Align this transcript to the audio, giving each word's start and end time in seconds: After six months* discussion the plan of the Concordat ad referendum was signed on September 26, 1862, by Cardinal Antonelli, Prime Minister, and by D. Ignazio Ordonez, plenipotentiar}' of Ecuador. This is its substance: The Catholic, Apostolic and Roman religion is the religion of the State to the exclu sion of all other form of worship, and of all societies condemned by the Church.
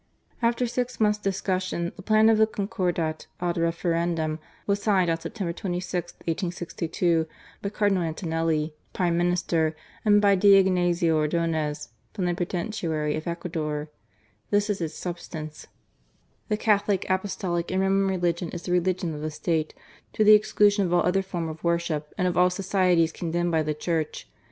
After 0.41 0.65
six 0.65 0.99
months* 0.99 1.19
discussion 1.19 1.91
the 1.95 2.01
plan 2.01 2.27
of 2.27 2.39
the 2.39 2.47
Concordat 2.47 3.27
ad 3.39 3.55
referendum 3.55 4.39
was 4.65 4.81
signed 4.81 5.11
on 5.11 5.19
September 5.19 5.53
26, 5.53 6.13
1862, 6.13 7.27
by 7.61 7.69
Cardinal 7.69 8.01
Antonelli, 8.01 8.73
Prime 8.93 9.15
Minister, 9.15 9.75
and 10.03 10.19
by 10.19 10.33
D. 10.33 10.55
Ignazio 10.55 11.15
Ordonez, 11.17 11.89
plenipotentiar}' 12.15 13.15
of 13.15 13.27
Ecuador. 13.27 13.91
This 14.49 14.71
is 14.71 14.81
its 14.81 14.95
substance: 14.95 15.67
The 16.49 16.57
Catholic, 16.57 17.07
Apostolic 17.07 17.69
and 17.69 17.79
Roman 17.83 18.07
religion 18.07 18.49
is 18.49 18.63
the 18.63 18.71
religion 18.71 19.13
of 19.13 19.21
the 19.21 19.29
State 19.29 19.75
to 20.13 20.23
the 20.23 20.33
exclu 20.35 20.71
sion 20.71 20.85
of 20.87 20.93
all 20.95 21.03
other 21.05 21.21
form 21.21 21.47
of 21.47 21.63
worship, 21.63 22.11
and 22.17 22.27
of 22.27 22.35
all 22.35 22.49
societies 22.49 23.11
condemned 23.11 23.51
by 23.51 23.61
the 23.61 23.75
Church. 23.75 24.27